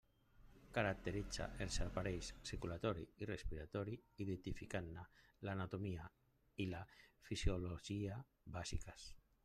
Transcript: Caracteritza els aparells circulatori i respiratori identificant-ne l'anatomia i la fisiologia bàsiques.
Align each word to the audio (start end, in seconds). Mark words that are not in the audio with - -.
Caracteritza 0.75 1.45
els 1.65 1.75
aparells 1.83 2.29
circulatori 2.51 3.03
i 3.25 3.29
respiratori 3.31 3.93
identificant-ne 4.27 5.05
l'anatomia 5.49 6.09
i 6.65 6.71
la 6.75 6.83
fisiologia 7.31 8.21
bàsiques. 8.59 9.11